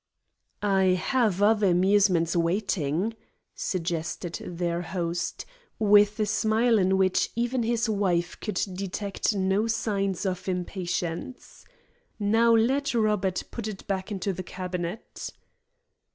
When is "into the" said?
14.11-14.41